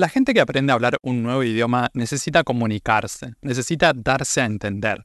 [0.00, 5.04] La gente que aprende a hablar un nuevo idioma necesita comunicarse, necesita darse a entender.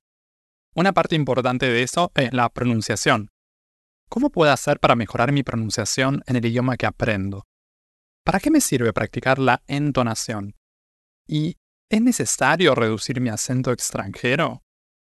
[0.74, 3.30] Una parte importante de eso es la pronunciación.
[4.08, 7.44] ¿Cómo puedo hacer para mejorar mi pronunciación en el idioma que aprendo?
[8.24, 10.56] ¿Para qué me sirve practicar la entonación?
[11.28, 11.58] ¿Y
[11.90, 14.64] es necesario reducir mi acento extranjero?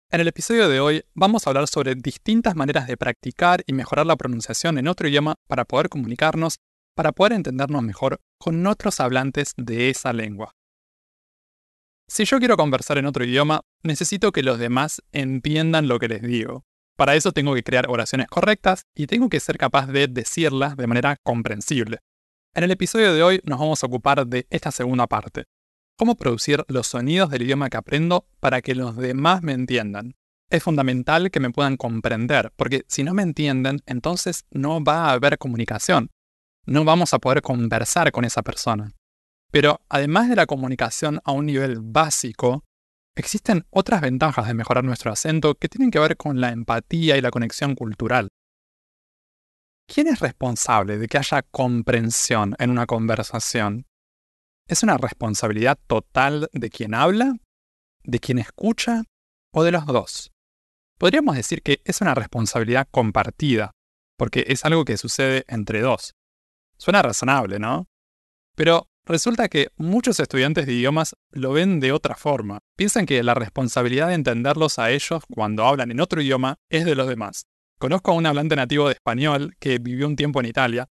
[0.09, 4.07] En el episodio de hoy vamos a hablar sobre distintas maneras de practicar y mejorar
[4.07, 6.57] la pronunciación en otro idioma para poder comunicarnos
[6.95, 10.55] para poder entendernos mejor con otros hablantes de esa lengua.
[12.07, 16.21] Si yo quiero conversar en otro idioma, necesito que los demás entiendan lo que les
[16.21, 16.63] digo.
[16.95, 20.87] Para eso tengo que crear oraciones correctas y tengo que ser capaz de decirlas de
[20.87, 21.99] manera comprensible.
[22.53, 25.43] En el episodio de hoy nos vamos a ocupar de esta segunda parte.
[25.97, 30.15] Cómo producir los sonidos del idioma que aprendo para que los demás me entiendan.
[30.49, 35.13] Es fundamental que me puedan comprender, porque si no me entienden, entonces no va a
[35.13, 36.11] haber comunicación
[36.65, 38.91] no vamos a poder conversar con esa persona.
[39.51, 42.63] Pero además de la comunicación a un nivel básico,
[43.15, 47.21] existen otras ventajas de mejorar nuestro acento que tienen que ver con la empatía y
[47.21, 48.29] la conexión cultural.
[49.87, 53.85] ¿Quién es responsable de que haya comprensión en una conversación?
[54.67, 57.35] ¿Es una responsabilidad total de quien habla,
[58.03, 59.03] de quien escucha
[59.53, 60.31] o de los dos?
[60.97, 63.71] Podríamos decir que es una responsabilidad compartida,
[64.17, 66.13] porque es algo que sucede entre dos.
[66.77, 67.87] Suena razonable, ¿no?
[68.55, 72.59] Pero resulta que muchos estudiantes de idiomas lo ven de otra forma.
[72.75, 76.95] Piensan que la responsabilidad de entenderlos a ellos cuando hablan en otro idioma es de
[76.95, 77.45] los demás.
[77.77, 80.87] Conozco a un hablante nativo de español que vivió un tiempo en Italia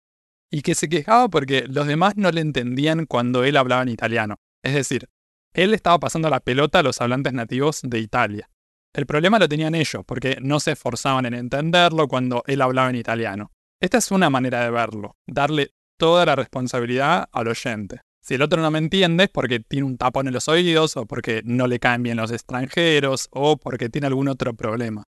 [0.50, 4.36] y que se quejaba porque los demás no le entendían cuando él hablaba en italiano.
[4.62, 5.08] Es decir,
[5.54, 8.50] él estaba pasando la pelota a los hablantes nativos de Italia.
[8.92, 12.96] El problema lo tenían ellos, porque no se esforzaban en entenderlo cuando él hablaba en
[12.96, 13.50] italiano.
[13.80, 18.00] Esta es una manera de verlo, darle toda la responsabilidad al oyente.
[18.22, 21.04] Si el otro no me entiende es porque tiene un tapón en los oídos, o
[21.06, 25.04] porque no le caen bien los extranjeros, o porque tiene algún otro problema.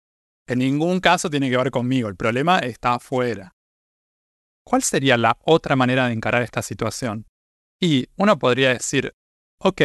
[0.46, 3.52] En ningún caso tiene que ver conmigo, el problema está afuera.
[4.64, 7.26] ¿Cuál sería la otra manera de encarar esta situación?
[7.80, 9.12] Y uno podría decir,
[9.58, 9.82] ok,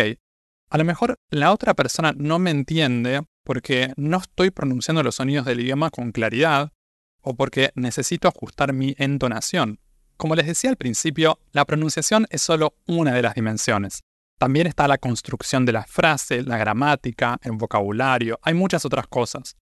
[0.69, 5.45] a lo mejor la otra persona no me entiende porque no estoy pronunciando los sonidos
[5.45, 6.71] del idioma con claridad,
[7.27, 9.79] o porque necesito ajustar mi entonación.
[10.15, 14.03] Como les decía al principio, la pronunciación es solo una de las dimensiones.
[14.39, 19.57] También está la construcción de la frase, la gramática, el vocabulario, hay muchas otras cosas.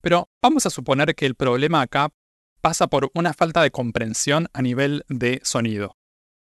[0.00, 2.08] Pero vamos a suponer que el problema acá
[2.62, 5.96] pasa por una falta de comprensión a nivel de sonido.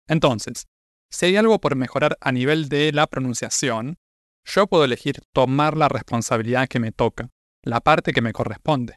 [0.08, 0.66] Entonces,
[1.10, 3.98] si hay algo por mejorar a nivel de la pronunciación,
[4.44, 7.28] yo puedo elegir tomar la responsabilidad que me toca,
[7.62, 8.96] la parte que me corresponde.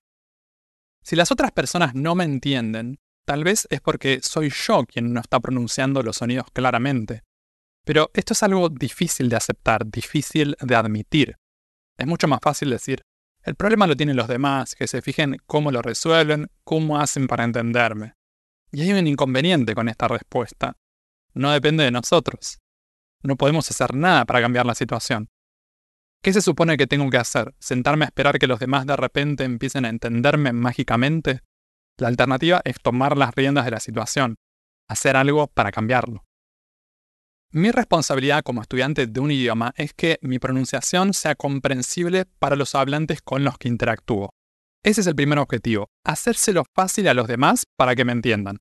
[1.08, 5.22] Si las otras personas no me entienden, tal vez es porque soy yo quien no
[5.22, 7.24] está pronunciando los sonidos claramente.
[7.86, 11.38] Pero esto es algo difícil de aceptar, difícil de admitir.
[11.98, 13.04] Es mucho más fácil decir,
[13.44, 17.46] el problema lo tienen los demás, que se fijen cómo lo resuelven, cómo hacen para
[17.46, 18.16] entenderme.
[18.74, 20.76] Y hay un inconveniente con esta respuesta.
[21.34, 22.60] No depende de nosotros.
[23.24, 25.30] No podemos hacer nada para cambiar la situación.
[26.22, 27.54] ¿Qué se supone que tengo que hacer?
[27.60, 31.42] ¿Sentarme a esperar que los demás de repente empiecen a entenderme mágicamente?
[31.98, 34.36] La alternativa es tomar las riendas de la situación,
[34.88, 36.24] hacer algo para cambiarlo.
[37.52, 42.76] Mi responsabilidad como estudiante de un idioma es que mi pronunciación sea comprensible para los
[42.76, 44.32] hablantes con los que interactúo.
[44.84, 48.58] Ese es el primer objetivo, hacérselo fácil a los demás para que me entiendan.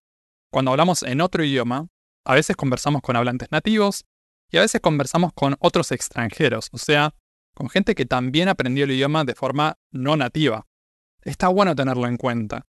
[0.53, 1.89] Cuando hablamos en otro idioma,
[2.25, 4.05] a veces conversamos con hablantes nativos
[4.51, 7.13] y a veces conversamos con otros extranjeros, o sea,
[7.57, 10.67] con gente que también aprendió el idioma de forma no nativa.
[11.23, 12.67] Está bueno tenerlo en cuenta.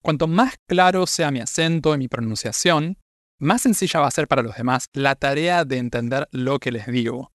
[0.00, 2.98] Cuanto más claro sea mi acento y mi pronunciación,
[3.40, 6.86] más sencilla va a ser para los demás la tarea de entender lo que les
[6.86, 7.32] digo.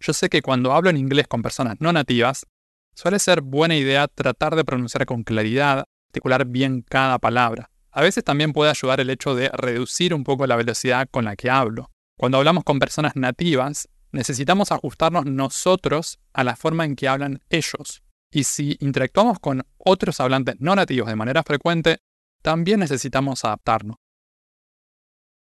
[0.00, 2.46] Yo sé que cuando hablo en inglés con personas no nativas,
[2.94, 7.70] suele ser buena idea tratar de pronunciar con claridad, articular bien cada palabra.
[7.90, 11.36] A veces también puede ayudar el hecho de reducir un poco la velocidad con la
[11.36, 11.90] que hablo.
[12.16, 18.02] Cuando hablamos con personas nativas, necesitamos ajustarnos nosotros a la forma en que hablan ellos.
[18.30, 21.98] Y si interactuamos con otros hablantes no nativos de manera frecuente,
[22.42, 23.96] también necesitamos adaptarnos.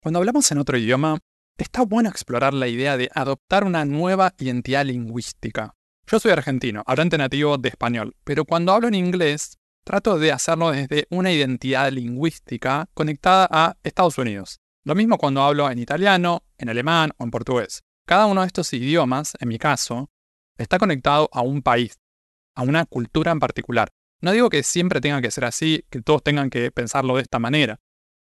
[0.03, 1.19] Cuando hablamos en otro idioma,
[1.56, 5.75] está bueno explorar la idea de adoptar una nueva identidad lingüística.
[6.06, 10.73] Yo soy argentino, hablante nativo de español, pero cuando hablo en inglés, trato de hacerlo
[10.73, 14.61] desde una identidad lingüística conectada a Estados Unidos.
[14.85, 17.83] Lo mismo cuando hablo en italiano, en alemán o en portugués.
[18.06, 20.11] Cada uno de estos idiomas, en mi caso,
[20.59, 21.99] está conectado a un país,
[22.55, 23.89] a una cultura en particular.
[24.21, 27.39] No digo que siempre tenga que ser así, que todos tengan que pensarlo de esta
[27.39, 27.81] manera.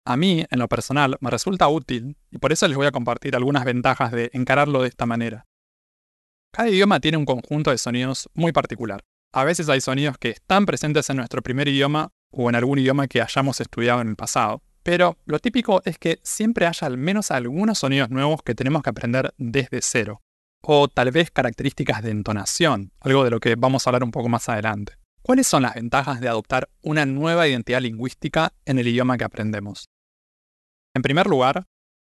[0.06, 3.36] A mí, en lo personal, me resulta útil y por eso les voy a compartir
[3.36, 5.46] algunas ventajas de encararlo de esta manera.
[6.50, 9.04] Cada idioma tiene un conjunto de sonidos muy particular.
[9.34, 13.06] A veces hay sonidos que están presentes en nuestro primer idioma o en algún idioma
[13.06, 14.62] que hayamos estudiado en el pasado.
[14.88, 18.88] Pero lo típico es que siempre haya al menos algunos sonidos nuevos que tenemos que
[18.88, 20.22] aprender desde cero.
[20.62, 24.30] O tal vez características de entonación, algo de lo que vamos a hablar un poco
[24.30, 24.94] más adelante.
[25.20, 29.90] ¿Cuáles son las ventajas de adoptar una nueva identidad lingüística en el idioma que aprendemos?
[30.94, 31.66] En primer lugar,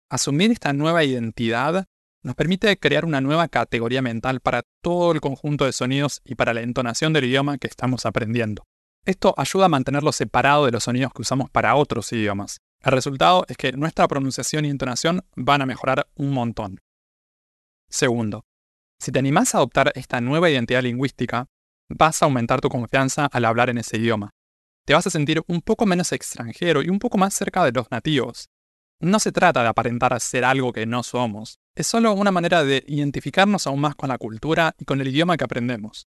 [0.09, 1.85] asumir esta nueva identidad
[2.23, 6.55] nos permite crear una nueva categoría mental para todo el conjunto de sonidos y para
[6.55, 8.65] la entonación del idioma que estamos aprendiendo.
[9.05, 12.63] Esto ayuda a mantenerlo separado de los sonidos que usamos para otros idiomas.
[12.83, 16.81] El resultado es que nuestra pronunciación y entonación van a mejorar un montón.
[17.91, 18.45] Segundo,
[18.99, 21.47] si te animás a adoptar esta nueva identidad lingüística,
[21.89, 24.31] vas a aumentar tu confianza al hablar en ese idioma.
[24.87, 27.91] Te vas a sentir un poco menos extranjero y un poco más cerca de los
[27.91, 28.49] nativos.
[29.01, 32.85] No se trata de aparentar ser algo que no somos, es solo una manera de
[32.87, 36.07] identificarnos aún más con la cultura y con el idioma que aprendemos.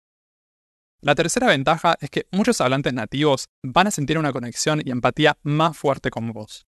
[1.00, 5.38] La tercera ventaja es que muchos hablantes nativos van a sentir una conexión y empatía
[5.42, 6.66] más fuerte con vos.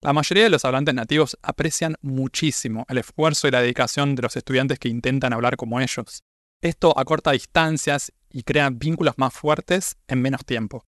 [0.00, 4.36] La mayoría de los hablantes nativos aprecian muchísimo el esfuerzo y la dedicación de los
[4.36, 6.22] estudiantes que intentan hablar como ellos.
[6.60, 10.84] Esto acorta distancias y crea vínculos más fuertes en menos tiempo.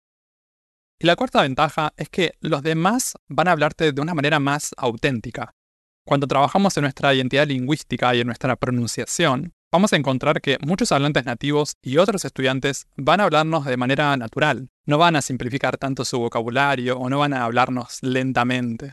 [1.00, 4.72] Y la cuarta ventaja es que los demás van a hablarte de una manera más
[4.78, 5.54] auténtica.
[6.06, 10.92] Cuando trabajamos en nuestra identidad lingüística y en nuestra pronunciación, vamos a encontrar que muchos
[10.92, 14.70] hablantes nativos y otros estudiantes van a hablarnos de manera natural.
[14.86, 18.92] No van a simplificar tanto su vocabulario o no van a hablarnos lentamente.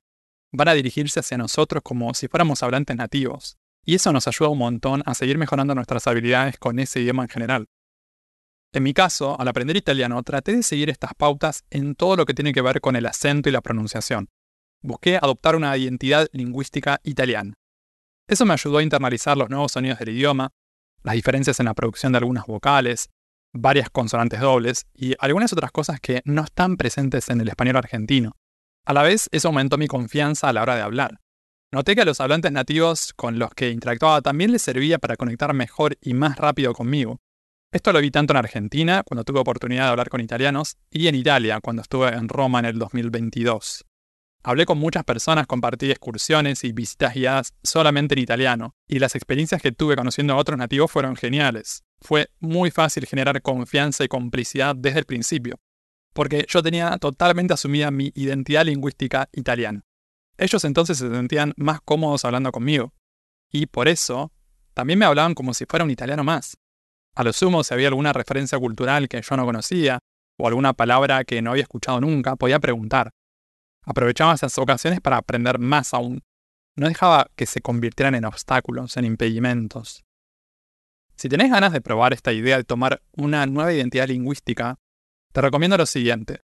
[0.52, 3.56] Van a dirigirse hacia nosotros como si fuéramos hablantes nativos.
[3.84, 7.28] Y eso nos ayuda un montón a seguir mejorando nuestras habilidades con ese idioma en
[7.28, 7.66] general.
[8.72, 12.34] En mi caso, al aprender italiano, traté de seguir estas pautas en todo lo que
[12.34, 14.28] tiene que ver con el acento y la pronunciación.
[14.82, 17.54] Busqué adoptar una identidad lingüística italiana.
[18.28, 20.50] Eso me ayudó a internalizar los nuevos sonidos del idioma,
[21.06, 23.10] las diferencias en la producción de algunas vocales,
[23.52, 28.32] varias consonantes dobles y algunas otras cosas que no están presentes en el español argentino.
[28.84, 31.20] A la vez, eso aumentó mi confianza a la hora de hablar.
[31.72, 35.54] Noté que a los hablantes nativos con los que interactuaba también les servía para conectar
[35.54, 37.20] mejor y más rápido conmigo.
[37.72, 41.14] Esto lo vi tanto en Argentina, cuando tuve oportunidad de hablar con italianos, y en
[41.14, 43.85] Italia, cuando estuve en Roma en el 2022.
[44.48, 49.60] Hablé con muchas personas, compartí excursiones y visitas guiadas solamente en italiano, y las experiencias
[49.60, 51.82] que tuve conociendo a otros nativos fueron geniales.
[52.00, 55.56] Fue muy fácil generar confianza y complicidad desde el principio,
[56.12, 59.84] porque yo tenía totalmente asumida mi identidad lingüística italiana.
[60.38, 62.92] Ellos entonces se sentían más cómodos hablando conmigo,
[63.50, 64.30] y por eso
[64.74, 66.56] también me hablaban como si fuera un italiano más.
[67.16, 69.98] A lo sumo, si había alguna referencia cultural que yo no conocía,
[70.38, 73.10] o alguna palabra que no había escuchado nunca, podía preguntar.
[73.86, 76.22] Aprovechaba esas ocasiones para aprender más aún.
[76.76, 80.04] No dejaba que se convirtieran en obstáculos, en impedimentos.
[81.14, 84.78] Si tenés ganas de probar esta idea de tomar una nueva identidad lingüística,
[85.32, 86.42] te recomiendo lo siguiente.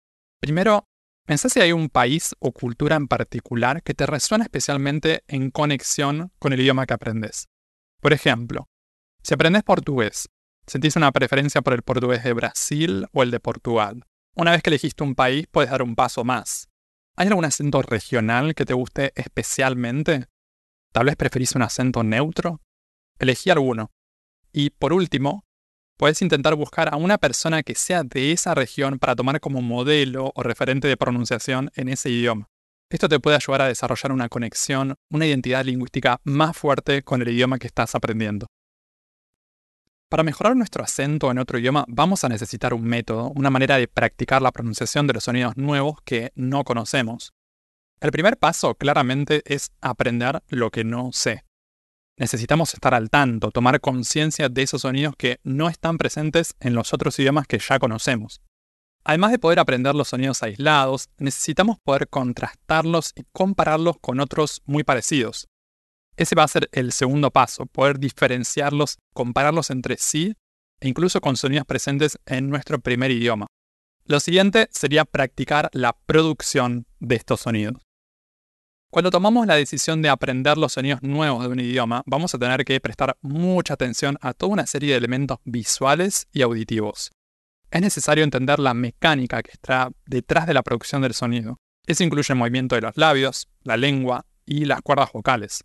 [0.40, 0.86] Primero,
[1.26, 6.32] pensá si hay un país o cultura en particular que te resuena especialmente en conexión
[6.38, 7.48] con el idioma que aprendes.
[8.00, 8.68] Por ejemplo,
[9.22, 10.28] si aprendes portugués,
[10.66, 14.04] ¿sentís una preferencia por el portugués de Brasil o el de Portugal?
[14.34, 16.68] Una vez que elegiste un país, puedes dar un paso más.
[17.16, 20.26] ¿Hay algún acento regional que te guste especialmente?
[20.92, 22.60] ¿Tal vez preferís un acento neutro?
[23.20, 23.92] Elegí alguno.
[24.52, 25.44] Y por último,
[25.96, 30.32] puedes intentar buscar a una persona que sea de esa región para tomar como modelo
[30.34, 32.48] o referente de pronunciación en ese idioma.
[32.90, 37.28] Esto te puede ayudar a desarrollar una conexión, una identidad lingüística más fuerte con el
[37.28, 38.48] idioma que estás aprendiendo.
[40.14, 43.88] Para mejorar nuestro acento en otro idioma vamos a necesitar un método, una manera de
[43.88, 47.32] practicar la pronunciación de los sonidos nuevos que no conocemos.
[47.98, 51.42] El primer paso claramente es aprender lo que no sé.
[52.16, 56.94] Necesitamos estar al tanto, tomar conciencia de esos sonidos que no están presentes en los
[56.94, 58.40] otros idiomas que ya conocemos.
[59.02, 64.84] Además de poder aprender los sonidos aislados, necesitamos poder contrastarlos y compararlos con otros muy
[64.84, 65.48] parecidos.
[66.16, 70.34] Ese va a ser el segundo paso, poder diferenciarlos, compararlos entre sí
[70.80, 73.46] e incluso con sonidos presentes en nuestro primer idioma.
[74.06, 77.82] Lo siguiente sería practicar la producción de estos sonidos.
[78.90, 82.64] Cuando tomamos la decisión de aprender los sonidos nuevos de un idioma, vamos a tener
[82.64, 87.10] que prestar mucha atención a toda una serie de elementos visuales y auditivos.
[87.72, 91.56] Es necesario entender la mecánica que está detrás de la producción del sonido.
[91.86, 95.64] Eso incluye el movimiento de los labios, la lengua y las cuerdas vocales.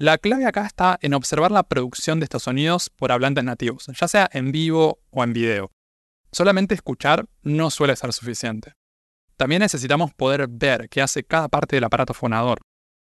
[0.00, 4.06] La clave acá está en observar la producción de estos sonidos por hablantes nativos, ya
[4.06, 5.72] sea en vivo o en video.
[6.30, 8.74] Solamente escuchar no suele ser suficiente.
[9.36, 12.60] También necesitamos poder ver qué hace cada parte del aparato fonador.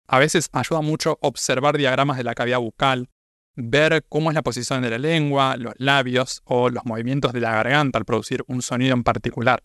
[0.06, 3.10] A veces ayuda mucho observar diagramas de la cavidad bucal,
[3.54, 7.52] ver cómo es la posición de la lengua, los labios o los movimientos de la
[7.52, 9.62] garganta al producir un sonido en particular.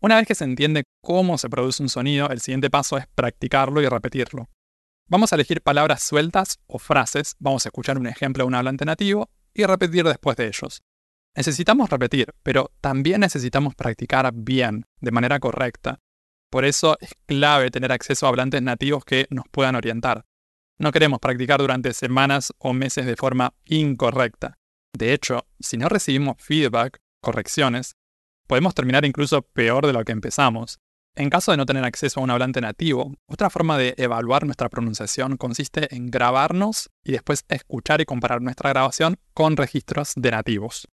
[0.00, 3.82] Una vez que se entiende cómo se produce un sonido, el siguiente paso es practicarlo
[3.82, 4.48] y repetirlo.
[5.06, 8.86] Vamos a elegir palabras sueltas o frases, vamos a escuchar un ejemplo de un hablante
[8.86, 10.82] nativo y repetir después de ellos.
[11.36, 16.00] Necesitamos repetir, pero también necesitamos practicar bien, de manera correcta.
[16.50, 20.24] Por eso es clave tener acceso a hablantes nativos que nos puedan orientar.
[20.78, 24.56] No queremos practicar durante semanas o meses de forma incorrecta.
[24.96, 27.96] De hecho, si no recibimos feedback, correcciones,
[28.46, 30.78] podemos terminar incluso peor de lo que empezamos.
[31.16, 34.68] En caso de no tener acceso a un hablante nativo, otra forma de evaluar nuestra
[34.68, 40.88] pronunciación consiste en grabarnos y después escuchar y comparar nuestra grabación con registros de nativos.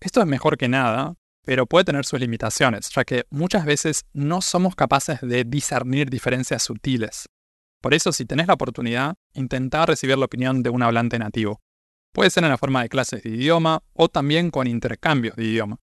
[0.00, 4.42] Esto es mejor que nada, pero puede tener sus limitaciones, ya que muchas veces no
[4.42, 7.28] somos capaces de discernir diferencias sutiles.
[7.80, 11.60] Por eso, si tenés la oportunidad, intentá recibir la opinión de un hablante nativo.
[12.12, 15.78] Puede ser en la forma de clases de idioma o también con intercambios de idioma.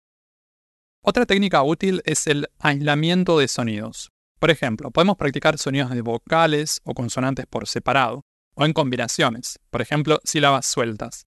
[1.08, 4.10] Otra técnica útil es el aislamiento de sonidos.
[4.40, 8.24] Por ejemplo, podemos practicar sonidos de vocales o consonantes por separado,
[8.56, 11.26] o en combinaciones, por ejemplo, sílabas sueltas.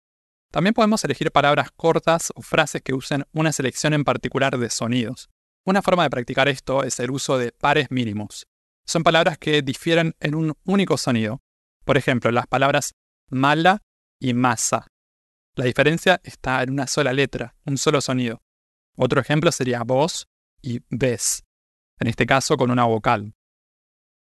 [0.52, 5.30] También podemos elegir palabras cortas o frases que usen una selección en particular de sonidos.
[5.66, 8.48] Una forma de practicar esto es el uso de pares mínimos.
[8.86, 11.40] Son palabras que difieren en un único sonido.
[11.86, 12.96] Por ejemplo, las palabras
[13.30, 13.82] mala
[14.20, 14.88] y masa.
[15.56, 18.42] La diferencia está en una sola letra, un solo sonido.
[19.02, 20.28] Otro ejemplo sería voz
[20.62, 21.46] y ves,
[22.00, 23.34] en este caso con una vocal.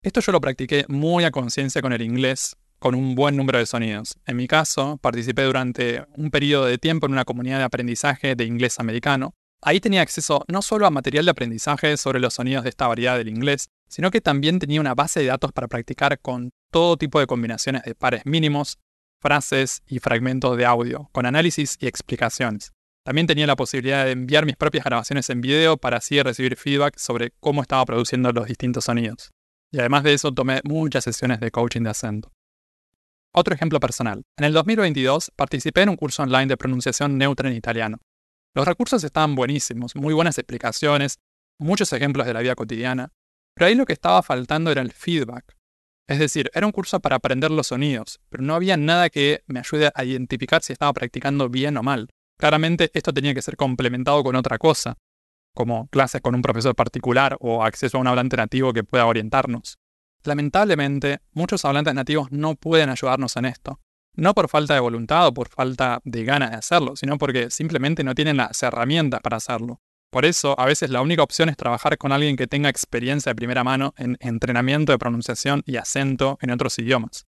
[0.04, 3.66] Esto yo lo practiqué muy a conciencia con el inglés, con un buen número de
[3.66, 4.20] sonidos.
[4.28, 8.46] En mi caso, participé durante un periodo de tiempo en una comunidad de aprendizaje de
[8.46, 9.34] inglés americano.
[9.64, 13.18] Ahí tenía acceso no solo a material de aprendizaje sobre los sonidos de esta variedad
[13.18, 17.20] del inglés, sino que también tenía una base de datos para practicar con todo tipo
[17.20, 18.78] de combinaciones de pares mínimos,
[19.20, 22.74] frases y fragmentos de audio, con análisis y explicaciones.
[23.04, 26.98] También tenía la posibilidad de enviar mis propias grabaciones en video para así recibir feedback
[26.98, 29.32] sobre cómo estaba produciendo los distintos sonidos.
[29.72, 32.32] Y además de eso tomé muchas sesiones de coaching de acento.
[33.34, 34.24] Otro ejemplo personal.
[34.38, 37.98] En el 2022 participé en un curso online de pronunciación neutra en italiano.
[38.54, 41.20] Los recursos estaban buenísimos, muy buenas explicaciones,
[41.58, 43.14] muchos ejemplos de la vida cotidiana,
[43.56, 45.56] pero ahí lo que estaba faltando era el feedback.
[46.08, 49.60] Es decir, era un curso para aprender los sonidos, pero no había nada que me
[49.60, 52.10] ayude a identificar si estaba practicando bien o mal.
[52.42, 54.98] Claramente esto tenía que ser complementado con otra cosa,
[55.54, 59.78] como clases con un profesor particular o acceso a un hablante nativo que pueda orientarnos.
[60.24, 63.80] Lamentablemente, muchos hablantes nativos no pueden ayudarnos en esto.
[64.16, 68.04] No por falta de voluntad o por falta de ganas de hacerlo, sino porque simplemente
[68.04, 69.80] no tienen las herramientas para hacerlo.
[70.10, 73.36] Por eso, a veces la única opción es trabajar con alguien que tenga experiencia de
[73.36, 77.28] primera mano en entrenamiento de pronunciación y acento en otros idiomas.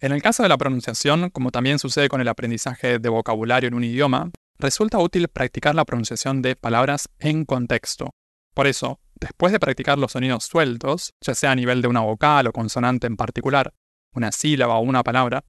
[0.00, 3.74] En el caso de la pronunciación, como también sucede con el aprendizaje de vocabulario en
[3.74, 8.10] un idioma, resulta útil practicar la pronunciación de palabras en contexto.
[8.54, 12.46] Por eso, Después de practicar los sonidos sueltos, ya sea a nivel de una vocal
[12.46, 13.74] o consonante en particular,
[14.14, 15.44] una sílaba o una palabra,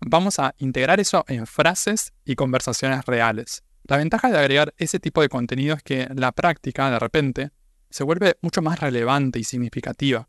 [0.00, 3.64] vamos a integrar eso en frases y conversaciones reales.
[3.84, 7.50] La ventaja de agregar ese tipo de contenido es que la práctica, de repente,
[7.90, 10.28] se vuelve mucho más relevante y significativa.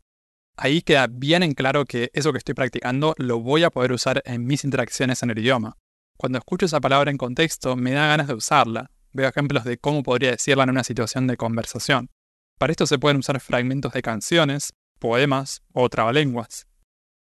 [0.56, 4.22] Ahí queda bien en claro que eso que estoy practicando lo voy a poder usar
[4.26, 5.78] en mis interacciones en el idioma.
[6.16, 8.90] Cuando escucho esa palabra en contexto, me da ganas de usarla.
[9.12, 12.10] Veo ejemplos de cómo podría decirla en una situación de conversación.
[12.58, 16.66] Para esto se pueden usar fragmentos de canciones, poemas o trabalenguas.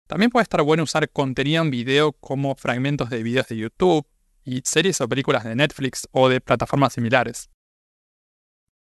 [0.09, 4.05] También puede estar bueno usar contenido en video como fragmentos de videos de YouTube
[4.45, 7.49] y series o películas de Netflix o de plataformas similares.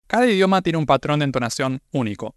[0.05, 2.35] Cada idioma tiene un patrón de entonación único.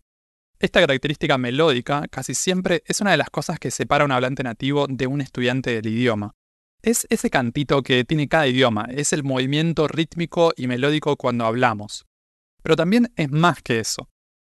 [0.60, 4.42] Esta característica melódica casi siempre es una de las cosas que separa a un hablante
[4.42, 6.34] nativo de un estudiante del idioma.
[6.82, 12.04] Es ese cantito que tiene cada idioma, es el movimiento rítmico y melódico cuando hablamos.
[12.62, 14.10] Pero también es más que eso.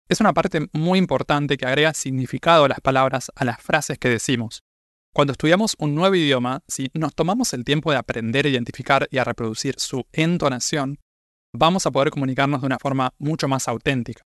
[0.08, 4.08] Es una parte muy importante que agrega significado a las palabras, a las frases que
[4.08, 4.62] decimos.
[5.12, 9.18] Cuando estudiamos un nuevo idioma, si nos tomamos el tiempo de aprender a identificar y
[9.18, 11.00] a reproducir su entonación,
[11.52, 14.22] vamos a poder comunicarnos de una forma mucho más auténtica.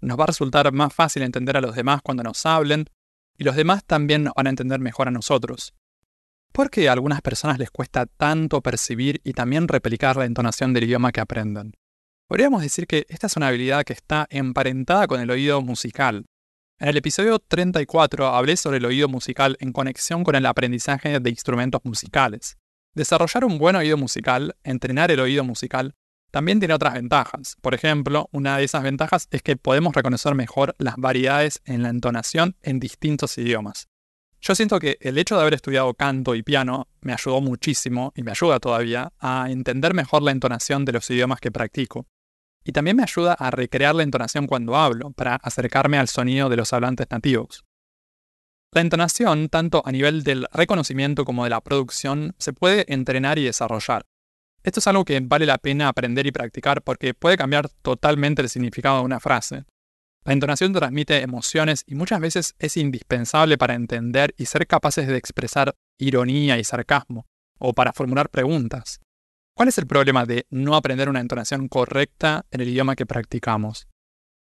[0.00, 2.86] Nos va a resultar más fácil entender a los demás cuando nos hablen,
[3.36, 5.74] y los demás también van a entender mejor a nosotros.
[6.52, 10.84] ¿Por qué a algunas personas les cuesta tanto percibir y también replicar la entonación del
[10.84, 11.72] idioma que aprenden?
[12.26, 16.26] Podríamos decir que esta es una habilidad que está emparentada con el oído musical.
[16.78, 21.30] En el episodio 34 hablé sobre el oído musical en conexión con el aprendizaje de
[21.30, 22.56] instrumentos musicales.
[22.94, 25.94] Desarrollar un buen oído musical, entrenar el oído musical,
[26.30, 27.56] también tiene otras ventajas.
[27.60, 31.88] Por ejemplo, una de esas ventajas es que podemos reconocer mejor las variedades en la
[31.88, 33.88] entonación en distintos idiomas.
[34.40, 38.22] Yo siento que el hecho de haber estudiado canto y piano me ayudó muchísimo, y
[38.22, 42.06] me ayuda todavía, a entender mejor la entonación de los idiomas que practico.
[42.64, 46.56] Y también me ayuda a recrear la entonación cuando hablo, para acercarme al sonido de
[46.56, 47.64] los hablantes nativos.
[48.72, 53.44] La entonación, tanto a nivel del reconocimiento como de la producción, se puede entrenar y
[53.44, 54.04] desarrollar.
[54.62, 58.48] Esto es algo que vale la pena aprender y practicar porque puede cambiar totalmente el
[58.48, 59.64] significado de una frase.
[60.24, 65.16] La entonación transmite emociones y muchas veces es indispensable para entender y ser capaces de
[65.16, 67.26] expresar ironía y sarcasmo,
[67.58, 69.00] o para formular preguntas.
[69.54, 73.88] ¿Cuál es el problema de no aprender una entonación correcta en el idioma que practicamos?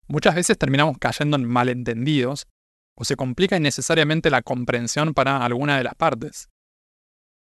[0.08, 2.48] Muchas veces terminamos cayendo en malentendidos
[2.96, 6.50] o se complica innecesariamente la comprensión para alguna de las partes.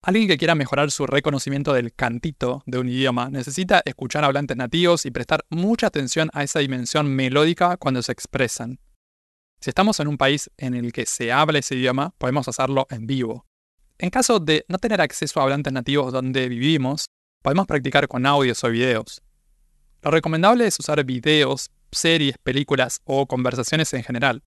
[0.05, 5.07] Alguien que quiera mejorar su reconocimiento del cantito de un idioma necesita escuchar hablantes nativos
[5.07, 8.81] y prestar mucha atención a esa dimensión melódica cuando se expresan.
[9.61, 13.07] Si estamos en un país en el que se habla ese idioma, podemos hacerlo en
[13.07, 13.47] vivo.
[13.97, 17.07] En caso de no tener acceso a hablantes nativos donde vivimos,
[17.41, 19.23] podemos practicar con audios o videos.
[20.03, 24.43] Lo recomendable es usar videos, series, películas o conversaciones en general.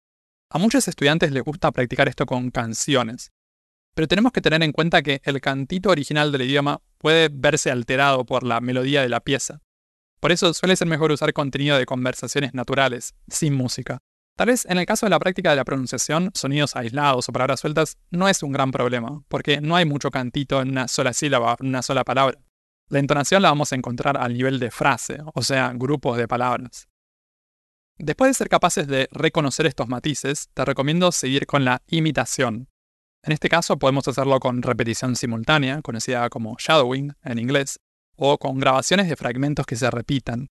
[0.49, 3.31] A muchos estudiantes les gusta practicar esto con canciones,
[3.95, 8.25] pero tenemos que tener en cuenta que el cantito original del idioma puede verse alterado
[8.25, 9.61] por la melodía de la pieza.
[10.19, 13.99] Por eso suele ser mejor usar contenido de conversaciones naturales, sin música.
[14.37, 17.61] Tal vez en el caso de la práctica de la pronunciación, sonidos aislados o palabras
[17.61, 21.55] sueltas no es un gran problema, porque no hay mucho cantito en una sola sílaba,
[21.59, 22.37] en una sola palabra.
[22.89, 26.89] La entonación la vamos a encontrar al nivel de frase, o sea, grupos de palabras.
[27.97, 32.67] Después de ser capaces de reconocer estos matices, te recomiendo seguir con la imitación,
[33.25, 37.79] en este caso podemos hacerlo con repetición simultánea, conocida como shadowing en inglés,
[38.15, 40.47] o con grabaciones de fragmentos que se repitan.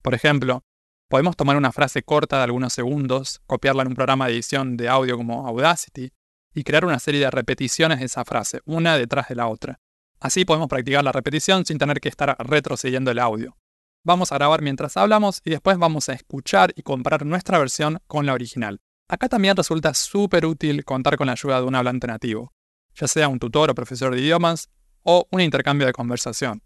[0.00, 0.64] Por ejemplo,
[1.10, 4.88] podemos tomar una frase corta de algunos segundos, copiarla en un programa de edición de
[4.88, 6.12] audio como Audacity,
[6.54, 9.80] y crear una serie de repeticiones de esa frase, una detrás de la otra.
[10.18, 13.58] Así podemos practicar la repetición sin tener que estar retrocediendo el audio.
[14.02, 18.24] Vamos a grabar mientras hablamos y después vamos a escuchar y comparar nuestra versión con
[18.24, 18.80] la original.
[19.14, 22.52] Acá también resulta súper útil contar con la ayuda de un hablante nativo,
[22.96, 24.70] ya sea un tutor o profesor de idiomas
[25.04, 26.64] o un intercambio de conversación.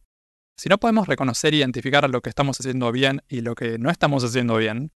[0.57, 3.91] Si no podemos reconocer e identificar lo que estamos haciendo bien y lo que no
[3.91, 4.93] estamos haciendo bien,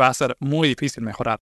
[0.00, 1.40] va a ser muy difícil mejorar.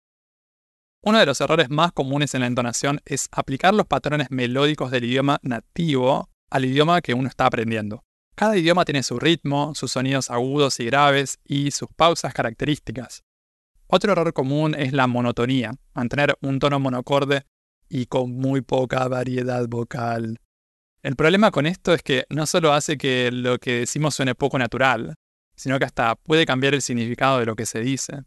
[1.03, 5.03] Uno de los errores más comunes en la entonación es aplicar los patrones melódicos del
[5.03, 8.05] idioma nativo al idioma que uno está aprendiendo.
[8.37, 13.25] Cada idioma tiene su ritmo, sus sonidos agudos y graves y sus pausas características.
[13.93, 17.43] Otro error común es la monotonía, mantener un tono monocorde
[17.89, 20.39] y con muy poca variedad vocal.
[21.03, 24.61] El problema con esto es que no solo hace que lo que decimos suene poco
[24.61, 25.15] natural,
[25.57, 28.23] sino que hasta puede cambiar el significado de lo que se dice.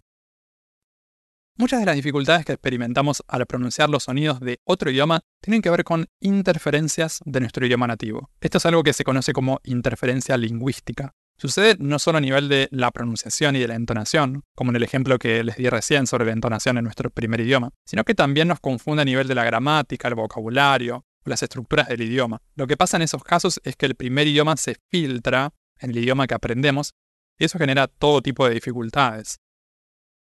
[1.56, 5.70] Muchas de las dificultades que experimentamos al pronunciar los sonidos de otro idioma tienen que
[5.70, 8.32] ver con interferencias de nuestro idioma nativo.
[8.42, 11.14] Esto es algo que se conoce como interferencia lingüística.
[11.44, 14.84] Sucede no solo a nivel de la pronunciación y de la entonación, como en el
[14.84, 18.48] ejemplo que les di recién sobre la entonación en nuestro primer idioma, sino que también
[18.48, 22.42] nos confunde a nivel de la gramática, el vocabulario o las estructuras del idioma.
[22.56, 25.98] Lo que pasa en esos casos es que el primer idioma se filtra en el
[25.98, 26.94] idioma que aprendemos
[27.38, 29.42] y eso genera todo tipo de dificultades.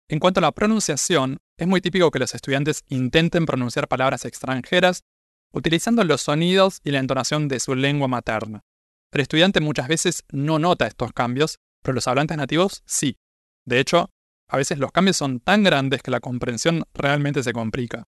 [0.08, 5.04] En cuanto a la pronunciación, es muy típico que los estudiantes intenten pronunciar palabras extranjeras
[5.52, 8.64] utilizando los sonidos y la entonación de su lengua materna.
[9.14, 13.20] El estudiante muchas veces no nota estos cambios, pero los hablantes nativos sí.
[13.64, 14.10] De hecho,
[14.50, 18.06] a veces los cambios son tan grandes que la comprensión realmente se complica.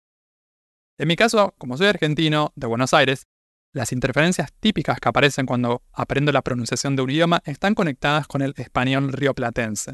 [0.97, 3.27] En mi caso, como soy argentino, de Buenos Aires,
[3.71, 8.41] las interferencias típicas que aparecen cuando aprendo la pronunciación de un idioma están conectadas con
[8.41, 9.93] el español rioplatense.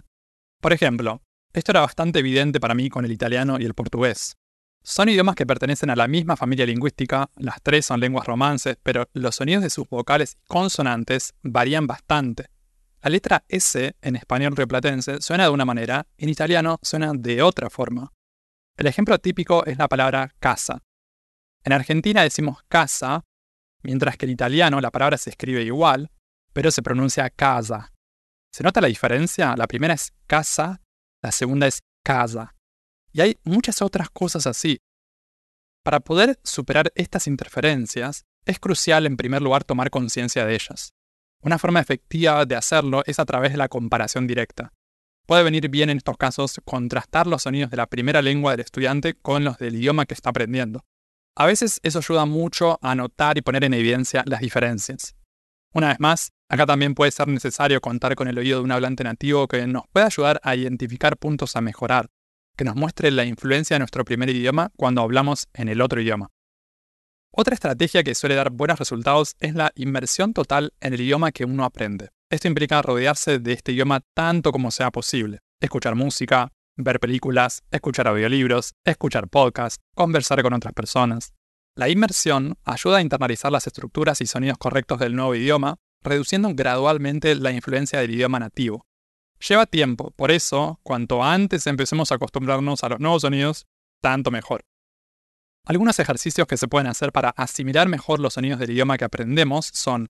[0.61, 4.37] Por ejemplo, esto era bastante evidente para mí con el italiano y el portugués.
[4.83, 9.07] Son idiomas que pertenecen a la misma familia lingüística, las tres son lenguas romances, pero
[9.13, 12.47] los sonidos de sus vocales y consonantes varían bastante.
[13.03, 17.69] La letra S en español rioplatense suena de una manera, en italiano suena de otra
[17.69, 18.11] forma.
[18.75, 20.81] El ejemplo típico es la palabra casa.
[21.63, 23.23] En Argentina decimos casa,
[23.83, 26.11] mientras que en italiano la palabra se escribe igual,
[26.53, 27.93] pero se pronuncia casa.
[28.51, 29.55] ¿Se nota la diferencia?
[29.55, 30.81] La primera es casa,
[31.21, 32.55] la segunda es casa.
[33.11, 34.79] Y hay muchas otras cosas así.
[35.83, 40.93] Para poder superar estas interferencias, es crucial en primer lugar tomar conciencia de ellas.
[41.41, 44.73] Una forma efectiva de hacerlo es a través de la comparación directa.
[45.25, 49.15] Puede venir bien en estos casos contrastar los sonidos de la primera lengua del estudiante
[49.15, 50.85] con los del idioma que está aprendiendo.
[51.35, 55.15] A veces eso ayuda mucho a notar y poner en evidencia las diferencias.
[55.73, 59.03] Una vez más, acá también puede ser necesario contar con el oído de un hablante
[59.03, 62.09] nativo que nos pueda ayudar a identificar puntos a mejorar,
[62.61, 66.29] que nos muestre la influencia de nuestro primer idioma cuando hablamos en el otro idioma.
[67.31, 71.43] Otra estrategia que suele dar buenos resultados es la inmersión total en el idioma que
[71.43, 72.09] uno aprende.
[72.29, 75.39] Esto implica rodearse de este idioma tanto como sea posible.
[75.59, 81.33] Escuchar música, ver películas, escuchar audiolibros, escuchar podcasts, conversar con otras personas.
[81.75, 87.33] La inmersión ayuda a internalizar las estructuras y sonidos correctos del nuevo idioma, reduciendo gradualmente
[87.33, 88.85] la influencia del idioma nativo.
[89.47, 93.65] Lleva tiempo, por eso, cuanto antes empecemos a acostumbrarnos a los nuevos sonidos,
[93.99, 94.61] tanto mejor.
[95.65, 99.69] Algunos ejercicios que se pueden hacer para asimilar mejor los sonidos del idioma que aprendemos
[99.73, 100.09] son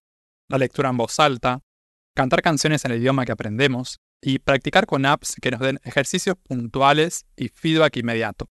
[0.49, 1.61] la lectura en voz alta,
[2.13, 6.35] cantar canciones en el idioma que aprendemos y practicar con apps que nos den ejercicios
[6.37, 8.47] puntuales y feedback inmediato.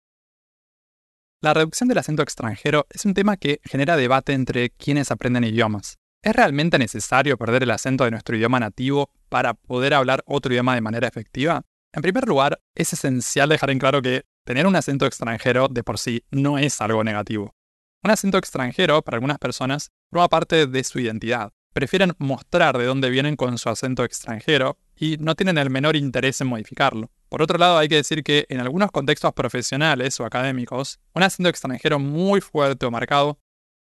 [1.42, 5.98] La reducción del acento extranjero es un tema que genera debate entre quienes aprenden idiomas.
[6.24, 10.76] ¿Es realmente necesario perder el acento de nuestro idioma nativo para poder hablar otro idioma
[10.76, 11.64] de manera efectiva?
[11.94, 15.98] En primer lugar, es esencial dejar en claro que tener un acento extranjero de por
[15.98, 17.56] sí no es algo negativo.
[18.04, 21.52] Un acento extranjero, para algunas personas, forma parte de su identidad.
[21.74, 26.40] Prefieren mostrar de dónde vienen con su acento extranjero y no tienen el menor interés
[26.42, 27.12] en modificarlo.
[27.30, 31.50] Por otro lado, hay que decir que en algunos contextos profesionales o académicos, un acento
[31.50, 33.40] extranjero muy fuerte o marcado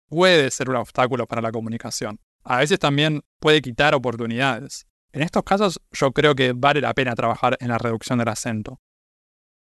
[0.09, 2.19] puede ser un obstáculo para la comunicación.
[2.43, 4.87] A veces también puede quitar oportunidades.
[5.15, 8.81] En estos casos yo creo que vale la pena trabajar en la reducción del acento.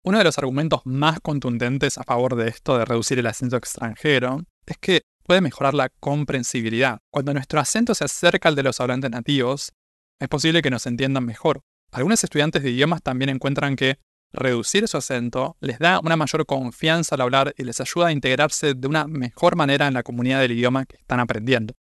[0.03, 4.43] Uno de los argumentos más contundentes a favor de esto de reducir el acento extranjero
[4.65, 6.99] es que puede mejorar la comprensibilidad.
[7.09, 9.71] Cuando nuestro acento se acerca al de los hablantes nativos,
[10.19, 11.61] es posible que nos entiendan mejor.
[11.93, 13.97] Algunos estudiantes de idiomas también encuentran que
[14.33, 18.73] reducir su acento les da una mayor confianza al hablar y les ayuda a integrarse
[18.73, 21.75] de una mejor manera en la comunidad del idioma que están aprendiendo.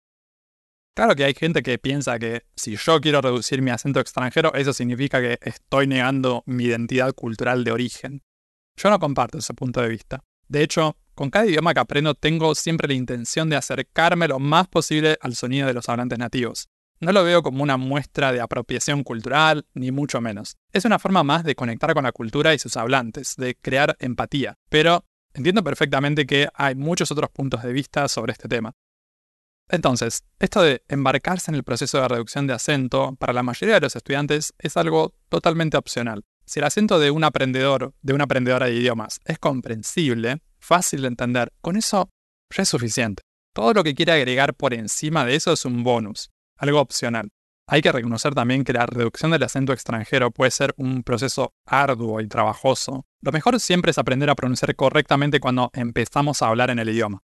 [0.99, 4.73] Claro que hay gente que piensa que si yo quiero reducir mi acento extranjero, eso
[4.73, 8.25] significa que estoy negando mi identidad cultural de origen.
[8.77, 10.25] Yo no comparto ese punto de vista.
[10.49, 14.67] De hecho, con cada idioma que aprendo tengo siempre la intención de acercarme lo más
[14.67, 16.67] posible al sonido de los hablantes nativos.
[16.99, 20.57] No lo veo como una muestra de apropiación cultural, ni mucho menos.
[20.73, 24.57] Es una forma más de conectar con la cultura y sus hablantes, de crear empatía.
[24.69, 28.73] Pero entiendo perfectamente que hay muchos otros puntos de vista sobre este tema.
[29.69, 33.83] Entonces, esto de embarcarse en el proceso de reducción de acento para la mayoría de
[33.83, 36.25] los estudiantes es algo totalmente opcional.
[36.47, 41.09] Si el acento de un aprendedor, de una aprendedora de idiomas, es comprensible, fácil de
[41.09, 42.11] entender, con eso
[42.55, 43.23] ya es suficiente.
[43.53, 47.29] Todo lo que quiera agregar por encima de eso es un bonus, algo opcional.
[47.67, 52.23] Hay que reconocer también que la reducción del acento extranjero puede ser un proceso arduo
[52.23, 53.05] y trabajoso.
[53.21, 57.23] Lo mejor siempre es aprender a pronunciar correctamente cuando empezamos a hablar en el idioma.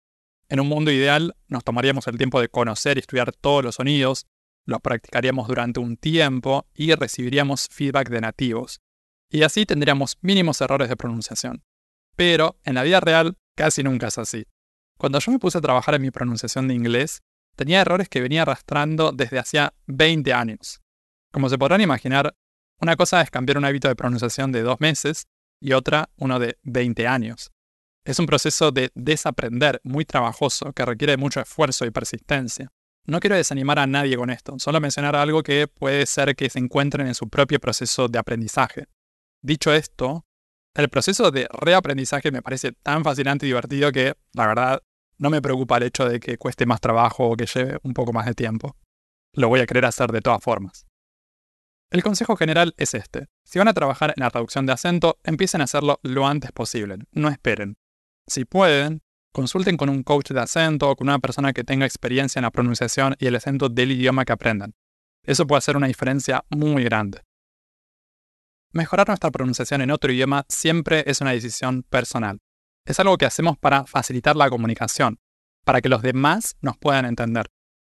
[0.51, 4.27] En un mundo ideal, nos tomaríamos el tiempo de conocer y estudiar todos los sonidos,
[4.67, 8.81] los practicaríamos durante un tiempo y recibiríamos feedback de nativos.
[9.31, 11.63] Y así tendríamos mínimos errores de pronunciación.
[12.17, 14.45] Pero en la vida real casi nunca es así.
[14.99, 17.23] Cuando yo me puse a trabajar en mi pronunciación de inglés,
[17.55, 20.81] tenía errores que venía arrastrando desde hacía 20 años.
[21.33, 22.35] Como se podrán imaginar,
[22.81, 25.29] una cosa es cambiar un hábito de pronunciación de dos meses
[25.61, 27.53] y otra uno de 20 años.
[28.05, 32.73] Es un proceso de desaprender muy trabajoso que requiere mucho esfuerzo y persistencia.
[33.07, 36.59] No quiero desanimar a nadie con esto, solo mencionar algo que puede ser que se
[36.59, 38.87] encuentren en su propio proceso de aprendizaje.
[39.43, 40.25] Dicho esto,
[40.75, 44.83] el proceso de reaprendizaje me parece tan fascinante y divertido que, la verdad,
[45.19, 48.13] no me preocupa el hecho de que cueste más trabajo o que lleve un poco
[48.13, 48.77] más de tiempo.
[49.35, 50.87] Lo voy a querer hacer de todas formas.
[51.91, 53.27] El consejo general es este.
[53.45, 56.99] Si van a trabajar en la reducción de acento, empiecen a hacerlo lo antes posible.
[57.13, 57.77] No esperen.
[58.31, 62.39] Si pueden, consulten con un coach de acento o con una persona que tenga experiencia
[62.39, 64.73] en la pronunciación y el acento del idioma que aprendan.
[65.27, 67.23] Eso puede hacer una diferencia muy grande.
[68.73, 72.39] Mejorar nuestra pronunciación en otro idioma siempre es una decisión personal.
[72.87, 75.19] Es algo que hacemos para facilitar la comunicación,
[75.65, 77.47] para que los demás nos puedan entender.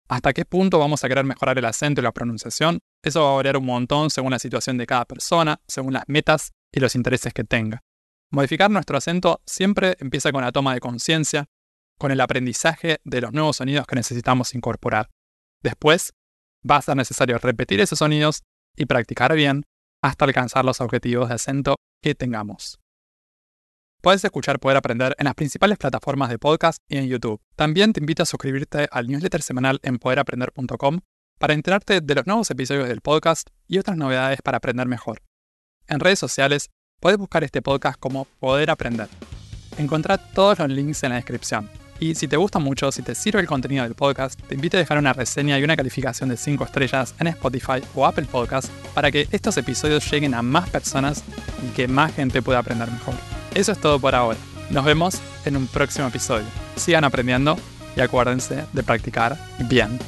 [0.09, 2.79] ¿Hasta qué punto vamos a querer mejorar el acento y la pronunciación?
[3.03, 6.49] Eso va a variar un montón según la situación de cada persona, según las metas
[6.73, 7.83] y los intereses que tenga.
[8.31, 11.47] Modificar nuestro acento siempre empieza con la toma de conciencia,
[11.99, 15.09] con el aprendizaje de los nuevos sonidos que necesitamos incorporar.
[15.61, 16.13] Después,
[16.69, 18.43] va a ser necesario repetir esos sonidos
[18.75, 19.63] y practicar bien
[20.01, 22.79] hasta alcanzar los objetivos de acento que tengamos.
[24.01, 27.39] Puedes escuchar Poder Aprender en las principales plataformas de podcast y en YouTube.
[27.55, 31.01] También te invito a suscribirte al newsletter semanal en poderaprender.com
[31.37, 35.21] para enterarte de los nuevos episodios del podcast y otras novedades para aprender mejor.
[35.87, 39.09] En redes sociales, puedes buscar este podcast como Poder Aprender.
[39.77, 41.69] Encontrá todos los links en la descripción.
[41.99, 44.79] Y si te gusta mucho, si te sirve el contenido del podcast, te invito a
[44.79, 49.11] dejar una reseña y una calificación de 5 estrellas en Spotify o Apple Podcast para
[49.11, 51.23] que estos episodios lleguen a más personas
[51.67, 53.15] y que más gente pueda aprender mejor.
[53.55, 54.37] Eso es todo por ahora.
[54.69, 56.45] Nos vemos en un próximo episodio.
[56.75, 57.57] Sigan aprendiendo
[57.95, 59.37] y acuérdense de practicar
[59.67, 59.99] bien.